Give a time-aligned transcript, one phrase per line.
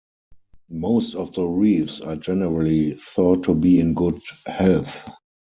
[0.71, 4.97] Most of the reefs are generally thought to be in good health.